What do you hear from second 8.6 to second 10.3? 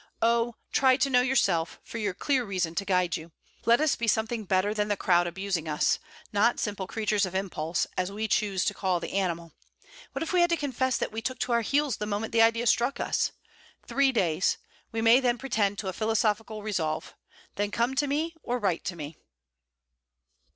to call the animal. What